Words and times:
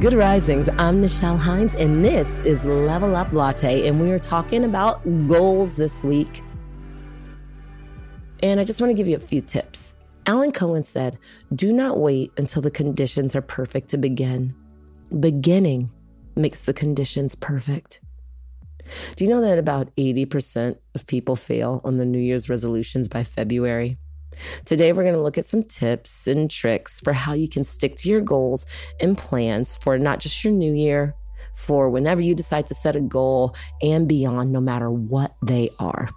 Good 0.00 0.12
Risings. 0.12 0.68
I'm 0.78 1.02
Nichelle 1.02 1.40
Hines, 1.40 1.74
and 1.74 2.04
this 2.04 2.38
is 2.42 2.64
Level 2.64 3.16
Up 3.16 3.32
Latte, 3.32 3.88
and 3.88 4.00
we 4.00 4.12
are 4.12 4.18
talking 4.20 4.62
about 4.62 5.02
goals 5.26 5.76
this 5.76 6.04
week. 6.04 6.40
And 8.40 8.60
I 8.60 8.64
just 8.64 8.80
want 8.80 8.92
to 8.92 8.94
give 8.94 9.08
you 9.08 9.16
a 9.16 9.20
few 9.20 9.40
tips. 9.40 9.96
Alan 10.26 10.52
Cohen 10.52 10.84
said, 10.84 11.18
Do 11.52 11.72
not 11.72 11.98
wait 11.98 12.30
until 12.36 12.62
the 12.62 12.70
conditions 12.70 13.34
are 13.34 13.42
perfect 13.42 13.88
to 13.88 13.98
begin. 13.98 14.54
Beginning 15.18 15.90
makes 16.36 16.64
the 16.64 16.72
conditions 16.72 17.34
perfect. 17.34 18.00
Do 19.16 19.24
you 19.24 19.30
know 19.30 19.40
that 19.40 19.58
about 19.58 19.92
80% 19.96 20.78
of 20.94 21.08
people 21.08 21.34
fail 21.34 21.80
on 21.82 21.96
their 21.96 22.06
New 22.06 22.20
Year's 22.20 22.48
resolutions 22.48 23.08
by 23.08 23.24
February? 23.24 23.98
Today, 24.64 24.92
we're 24.92 25.02
going 25.02 25.14
to 25.14 25.20
look 25.20 25.38
at 25.38 25.44
some 25.44 25.62
tips 25.62 26.26
and 26.26 26.50
tricks 26.50 27.00
for 27.00 27.12
how 27.12 27.32
you 27.32 27.48
can 27.48 27.64
stick 27.64 27.96
to 27.96 28.08
your 28.08 28.20
goals 28.20 28.66
and 29.00 29.16
plans 29.16 29.76
for 29.76 29.98
not 29.98 30.20
just 30.20 30.44
your 30.44 30.52
new 30.52 30.72
year, 30.72 31.14
for 31.54 31.90
whenever 31.90 32.20
you 32.20 32.34
decide 32.34 32.66
to 32.68 32.74
set 32.74 32.96
a 32.96 33.00
goal 33.00 33.54
and 33.82 34.08
beyond, 34.08 34.52
no 34.52 34.60
matter 34.60 34.90
what 34.90 35.36
they 35.42 35.70
are. 35.78 36.08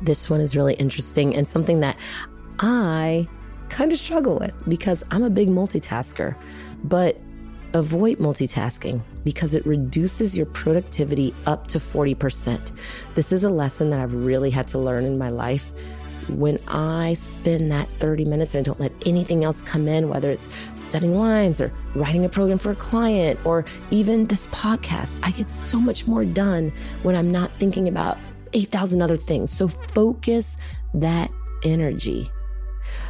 This 0.00 0.30
one 0.30 0.40
is 0.40 0.56
really 0.56 0.74
interesting 0.74 1.34
and 1.34 1.46
something 1.46 1.80
that 1.80 1.96
I 2.60 3.28
kind 3.68 3.92
of 3.92 3.98
struggle 3.98 4.38
with 4.38 4.54
because 4.68 5.04
I'm 5.10 5.22
a 5.22 5.30
big 5.30 5.48
multitasker. 5.48 6.36
But 6.84 7.18
avoid 7.74 8.18
multitasking 8.18 9.02
because 9.24 9.54
it 9.54 9.66
reduces 9.66 10.36
your 10.36 10.46
productivity 10.46 11.34
up 11.46 11.66
to 11.68 11.78
40%. 11.78 12.72
This 13.14 13.32
is 13.32 13.44
a 13.44 13.50
lesson 13.50 13.90
that 13.90 14.00
I've 14.00 14.14
really 14.14 14.50
had 14.50 14.66
to 14.68 14.78
learn 14.78 15.04
in 15.04 15.18
my 15.18 15.28
life. 15.28 15.72
When 16.28 16.58
I 16.68 17.14
spend 17.14 17.72
that 17.72 17.88
30 17.98 18.24
minutes 18.24 18.54
and 18.54 18.64
I 18.64 18.64
don't 18.64 18.80
let 18.80 18.92
anything 19.06 19.44
else 19.44 19.62
come 19.62 19.88
in, 19.88 20.08
whether 20.08 20.30
it's 20.30 20.48
studying 20.74 21.18
lines 21.18 21.60
or 21.60 21.72
writing 21.94 22.24
a 22.24 22.28
program 22.28 22.58
for 22.58 22.72
a 22.72 22.76
client 22.76 23.38
or 23.44 23.64
even 23.90 24.26
this 24.26 24.46
podcast, 24.48 25.20
I 25.22 25.30
get 25.30 25.50
so 25.50 25.80
much 25.80 26.06
more 26.06 26.24
done 26.24 26.72
when 27.02 27.16
I'm 27.16 27.32
not 27.32 27.50
thinking 27.52 27.88
about 27.88 28.18
8,000 28.52 29.02
other 29.02 29.16
things. 29.16 29.50
So 29.50 29.68
focus 29.68 30.56
that 30.94 31.30
energy 31.64 32.30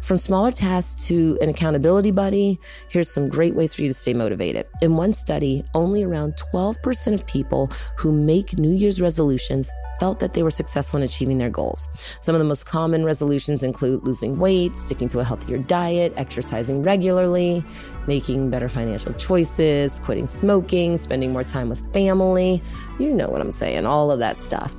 from 0.00 0.16
smaller 0.16 0.50
tasks 0.50 1.04
to 1.06 1.38
an 1.40 1.48
accountability 1.48 2.10
buddy, 2.10 2.58
here's 2.88 3.10
some 3.10 3.28
great 3.28 3.54
ways 3.54 3.74
for 3.74 3.82
you 3.82 3.88
to 3.88 3.94
stay 3.94 4.14
motivated. 4.14 4.66
In 4.82 4.96
one 4.96 5.12
study, 5.12 5.64
only 5.74 6.02
around 6.02 6.34
12% 6.52 7.14
of 7.14 7.26
people 7.26 7.70
who 7.96 8.10
make 8.12 8.58
New 8.58 8.72
Year's 8.72 9.00
resolutions 9.00 9.70
felt 10.00 10.18
that 10.18 10.32
they 10.32 10.42
were 10.42 10.50
successful 10.50 10.96
in 10.96 11.04
achieving 11.04 11.38
their 11.38 11.50
goals. 11.50 11.88
Some 12.22 12.34
of 12.34 12.40
the 12.40 12.44
most 12.44 12.64
common 12.64 13.04
resolutions 13.04 13.62
include 13.62 14.02
losing 14.04 14.38
weight, 14.38 14.74
sticking 14.76 15.08
to 15.08 15.20
a 15.20 15.24
healthier 15.24 15.58
diet, 15.58 16.14
exercising 16.16 16.82
regularly, 16.82 17.62
making 18.06 18.48
better 18.50 18.68
financial 18.68 19.12
choices, 19.12 20.00
quitting 20.00 20.26
smoking, 20.26 20.96
spending 20.96 21.32
more 21.32 21.44
time 21.44 21.68
with 21.68 21.92
family. 21.92 22.62
You 22.98 23.12
know 23.12 23.28
what 23.28 23.42
I'm 23.42 23.52
saying, 23.52 23.84
all 23.84 24.10
of 24.10 24.18
that 24.20 24.38
stuff. 24.38 24.74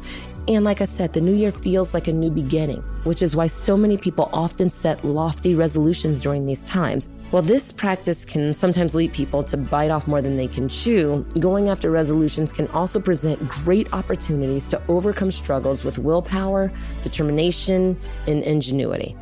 And 0.48 0.66
like 0.66 0.82
I 0.82 0.86
said, 0.86 1.14
the 1.14 1.22
new 1.22 1.34
year 1.34 1.52
feels 1.52 1.94
like 1.94 2.08
a 2.08 2.14
new 2.14 2.32
beginning, 2.32 2.84
which 3.04 3.22
is 3.22 3.36
why 3.36 3.48
so 3.48 3.76
many 3.76 3.98
people 3.98 4.30
often 4.34 4.70
set 4.70 5.04
lofty 5.04 5.56
resolutions 5.56 6.20
during 6.20 6.46
these 6.46 6.64
times. 6.64 7.10
While 7.32 7.42
this 7.42 7.72
practice 7.72 8.26
can 8.26 8.54
sometimes 8.54 8.94
lead 8.94 9.14
people 9.14 9.44
to 9.44 9.58
bite 9.58 9.90
off 9.90 10.08
more 10.08 10.22
than 10.22 10.36
they 10.36 10.48
can 10.48 10.68
chew, 10.68 11.26
going 11.40 11.70
after 11.70 11.90
resolutions 11.90 12.52
can 12.52 12.68
also 12.70 13.00
present 13.00 13.48
great 13.50 13.92
opportunities 13.94 14.68
to 14.68 14.82
overcome 14.88 15.32
struggles 15.32 15.84
with 15.84 15.98
willpower, 15.98 16.72
determination, 17.04 18.00
and 18.28 18.44
ingenuity. 18.44 19.16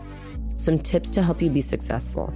Some 0.57 0.79
tips 0.79 1.11
to 1.11 1.23
help 1.23 1.41
you 1.41 1.49
be 1.49 1.61
successful. 1.61 2.33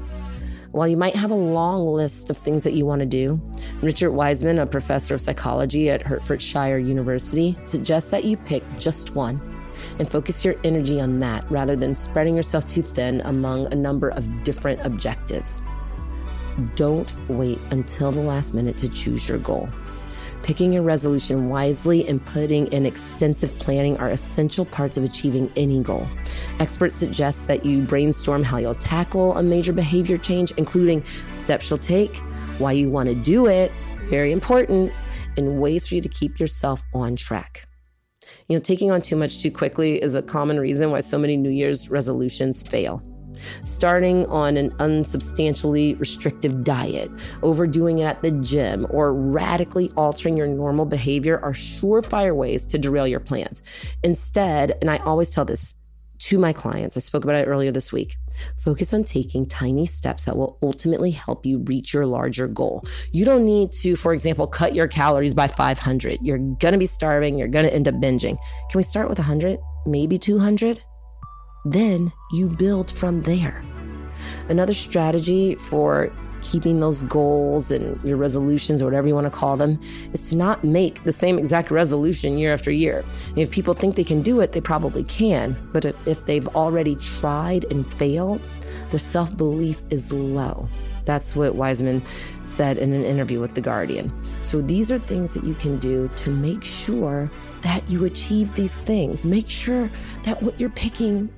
While 0.71 0.87
you 0.87 0.97
might 0.97 1.15
have 1.15 1.29
a 1.29 1.35
long 1.35 1.85
list 1.85 2.31
of 2.31 2.37
things 2.37 2.63
that 2.63 2.73
you 2.73 2.85
want 2.85 3.01
to 3.01 3.05
do, 3.05 3.39
Richard 3.81 4.11
Wiseman, 4.11 4.57
a 4.57 4.65
professor 4.65 5.13
of 5.13 5.21
psychology 5.21 5.89
at 5.89 6.01
Hertfordshire 6.01 6.79
University, 6.79 7.57
suggests 7.63 8.09
that 8.09 8.23
you 8.23 8.37
pick 8.37 8.63
just 8.79 9.13
one 9.13 9.52
and 9.99 10.09
focus 10.09 10.43
your 10.43 10.55
energy 10.63 10.99
on 10.99 11.19
that 11.19 11.49
rather 11.51 11.75
than 11.75 11.95
spreading 11.95 12.35
yourself 12.35 12.67
too 12.67 12.81
thin 12.81 13.21
among 13.21 13.71
a 13.71 13.75
number 13.75 14.09
of 14.09 14.43
different 14.43 14.85
objectives. 14.85 15.61
Don't 16.75 17.15
wait 17.29 17.59
until 17.71 18.11
the 18.11 18.21
last 18.21 18.53
minute 18.53 18.77
to 18.77 18.89
choose 18.89 19.27
your 19.27 19.39
goal. 19.39 19.69
Picking 20.43 20.73
your 20.73 20.83
resolution 20.83 21.47
wisely 21.47 22.05
and 22.07 22.23
putting 22.25 22.67
in 22.73 22.85
extensive 22.85 23.57
planning 23.59 23.97
are 23.97 24.09
essential 24.09 24.65
parts 24.65 24.97
of 24.97 25.03
achieving 25.05 25.49
any 25.55 25.81
goal. 25.81 26.05
Experts 26.59 26.95
suggest 26.95 27.47
that 27.47 27.65
you 27.65 27.81
brainstorm 27.81 28.43
how 28.43 28.57
you'll 28.57 28.75
tackle 28.75 29.37
a 29.37 29.43
major 29.43 29.71
behavior 29.71 30.17
change, 30.17 30.51
including 30.57 31.01
steps 31.31 31.69
you'll 31.69 31.79
take, 31.79 32.17
why 32.57 32.73
you 32.73 32.89
want 32.89 33.07
to 33.07 33.15
do 33.15 33.47
it, 33.47 33.71
very 34.09 34.33
important, 34.33 34.91
and 35.37 35.61
ways 35.61 35.87
for 35.87 35.95
you 35.95 36.01
to 36.01 36.09
keep 36.09 36.41
yourself 36.41 36.83
on 36.93 37.15
track. 37.15 37.65
You 38.53 38.59
know, 38.59 38.61
taking 38.61 38.91
on 38.91 39.01
too 39.01 39.15
much 39.15 39.41
too 39.41 39.49
quickly 39.49 39.99
is 39.99 40.13
a 40.13 40.21
common 40.21 40.59
reason 40.59 40.91
why 40.91 40.99
so 40.99 41.17
many 41.17 41.35
New 41.35 41.49
Year's 41.49 41.89
resolutions 41.89 42.61
fail 42.61 43.01
starting 43.63 44.27
on 44.27 44.57
an 44.57 44.71
unsubstantially 44.77 45.95
restrictive 45.95 46.63
diet, 46.63 47.09
overdoing 47.41 47.97
it 47.97 48.05
at 48.05 48.21
the 48.21 48.29
gym, 48.29 48.85
or 48.91 49.11
radically 49.11 49.89
altering 49.97 50.37
your 50.37 50.45
normal 50.45 50.85
behavior 50.85 51.39
are 51.39 51.51
surefire 51.51 52.35
ways 52.35 52.63
to 52.67 52.77
derail 52.77 53.07
your 53.07 53.19
plans. 53.19 53.63
Instead, 54.03 54.77
and 54.81 54.91
I 54.91 54.97
always 54.97 55.31
tell 55.31 55.45
this 55.45 55.73
to 56.23 56.39
my 56.39 56.53
clients, 56.53 56.95
I 56.95 57.01
spoke 57.01 57.25
about 57.25 57.35
it 57.35 57.47
earlier 57.47 57.71
this 57.71 57.91
week. 57.91 58.15
Focus 58.55 58.93
on 58.93 59.03
taking 59.03 59.45
tiny 59.45 59.85
steps 59.85 60.23
that 60.23 60.37
will 60.37 60.57
ultimately 60.63 61.11
help 61.11 61.45
you 61.45 61.59
reach 61.59 61.93
your 61.93 62.05
larger 62.05 62.47
goal. 62.47 62.85
You 63.11 63.25
don't 63.25 63.45
need 63.45 63.73
to, 63.73 63.97
for 63.97 64.13
example, 64.13 64.47
cut 64.47 64.73
your 64.73 64.87
calories 64.87 65.35
by 65.35 65.47
500. 65.47 66.19
You're 66.21 66.37
going 66.37 66.71
to 66.71 66.77
be 66.77 66.85
starving. 66.85 67.37
You're 67.37 67.49
going 67.49 67.65
to 67.65 67.73
end 67.73 67.89
up 67.89 67.95
binging. 67.95 68.37
Can 68.69 68.77
we 68.77 68.83
start 68.83 69.09
with 69.09 69.19
100? 69.19 69.59
Maybe 69.85 70.17
200? 70.17 70.81
Then 71.65 72.13
you 72.31 72.47
build 72.47 72.89
from 72.89 73.21
there. 73.23 73.61
Another 74.47 74.73
strategy 74.73 75.55
for 75.55 76.09
keeping 76.43 76.79
those 76.79 77.03
goals 77.03 77.71
and 77.71 78.01
your 78.03 78.17
resolutions 78.17 78.81
or 78.81 78.85
whatever 78.85 79.07
you 79.07 79.15
want 79.15 79.25
to 79.25 79.31
call 79.31 79.57
them 79.57 79.79
is 80.11 80.29
to 80.29 80.35
not 80.35 80.63
make 80.63 81.03
the 81.03 81.13
same 81.13 81.39
exact 81.39 81.71
resolution 81.71 82.37
year 82.37 82.53
after 82.53 82.69
year. 82.69 83.03
If 83.35 83.49
people 83.49 83.73
think 83.73 83.95
they 83.95 84.03
can 84.03 84.21
do 84.21 84.39
it, 84.41 84.51
they 84.51 84.61
probably 84.61 85.03
can. 85.05 85.55
But 85.71 85.85
if 86.05 86.25
they've 86.25 86.47
already 86.49 86.95
tried 86.97 87.65
and 87.71 87.91
failed, 87.95 88.41
their 88.89 88.99
self 88.99 89.35
belief 89.35 89.83
is 89.89 90.11
low. 90.11 90.67
That's 91.05 91.35
what 91.35 91.55
Wiseman 91.55 92.01
said 92.43 92.77
in 92.77 92.93
an 92.93 93.03
interview 93.03 93.39
with 93.39 93.55
The 93.55 93.61
Guardian. 93.61 94.13
So 94.41 94.61
these 94.61 94.91
are 94.91 94.97
things 94.97 95.33
that 95.33 95.43
you 95.43 95.53
can 95.55 95.77
do 95.79 96.09
to 96.15 96.29
make 96.29 96.63
sure 96.63 97.29
that 97.61 97.87
you 97.89 98.05
achieve 98.05 98.53
these 98.53 98.79
things. 98.79 99.25
Make 99.25 99.49
sure 99.49 99.89
that 100.23 100.41
what 100.41 100.59
you're 100.59 100.69
picking 100.69 101.29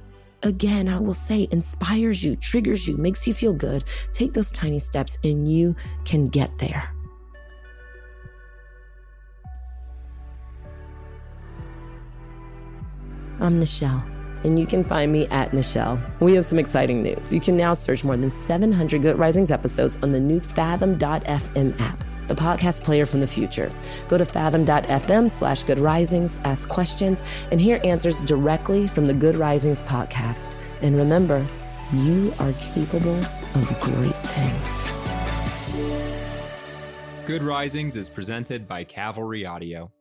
again, 0.45 0.87
I 0.87 0.99
will 0.99 1.13
say, 1.13 1.47
inspires 1.51 2.23
you, 2.23 2.35
triggers 2.37 2.87
you, 2.87 2.95
makes 2.95 3.27
you 3.27 3.33
feel 3.33 3.53
good, 3.53 3.83
take 4.13 4.33
those 4.33 4.51
tiny 4.51 4.79
steps 4.79 5.19
and 5.23 5.51
you 5.51 5.75
can 6.05 6.29
get 6.29 6.57
there. 6.59 6.89
I'm 13.41 13.59
Nichelle, 13.59 14.01
and 14.45 14.57
you 14.57 14.65
can 14.65 14.83
find 14.85 15.11
me 15.11 15.27
at 15.27 15.51
Nichelle. 15.51 15.99
We 16.21 16.35
have 16.35 16.45
some 16.45 16.57
exciting 16.57 17.03
news. 17.03 17.33
You 17.33 17.41
can 17.41 17.57
now 17.57 17.73
search 17.73 18.05
more 18.05 18.15
than 18.15 18.29
700 18.29 19.01
Good 19.01 19.19
Risings 19.19 19.51
episodes 19.51 19.97
on 20.01 20.13
the 20.13 20.19
new 20.19 20.39
Fathom.fm 20.39 21.81
app 21.81 22.04
the 22.27 22.35
podcast 22.35 22.83
player 22.83 23.05
from 23.05 23.19
the 23.19 23.27
future. 23.27 23.71
Go 24.07 24.17
to 24.17 24.25
fathom.fm 24.25 25.29
slash 25.29 25.63
good 25.63 25.79
risings, 25.79 26.39
ask 26.43 26.69
questions, 26.69 27.23
and 27.51 27.59
hear 27.61 27.79
answers 27.83 28.19
directly 28.21 28.87
from 28.87 29.05
the 29.05 29.13
Good 29.13 29.35
Risings 29.35 29.81
podcast. 29.81 30.55
And 30.81 30.97
remember, 30.97 31.45
you 31.93 32.33
are 32.39 32.53
capable 32.53 33.17
of 33.17 33.79
great 33.81 34.15
things. 34.15 34.81
Good 37.25 37.43
Risings 37.43 37.97
is 37.97 38.09
presented 38.09 38.67
by 38.67 38.83
Cavalry 38.83 39.45
Audio. 39.45 39.94